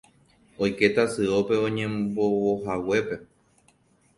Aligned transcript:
oike 0.63 0.87
tasyópe 0.95 1.55
oñembovohaguépe 1.65 3.15